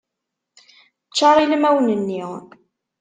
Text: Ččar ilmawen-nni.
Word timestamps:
Ččar 1.09 1.37
ilmawen-nni. 1.43 2.23